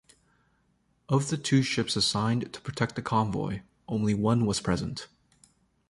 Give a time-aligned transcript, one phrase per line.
[1.09, 5.05] Of the two ships assigned to protect the convoy, only one was present.